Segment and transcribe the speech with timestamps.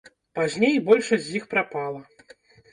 [0.37, 2.05] Пазней большасць з іх прапала.